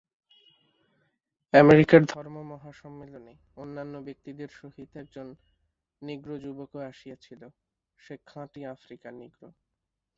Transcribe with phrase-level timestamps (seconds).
[1.53, 5.27] আমেরিকার ধর্মমহাসম্মেলনে অন্যান্য ব্যক্তিদের সহিত একজন
[6.01, 7.41] নিগ্রো যুবকও আসিয়াছিল,
[7.99, 9.47] সে খাঁটি আফ্রিকার নিগ্রো।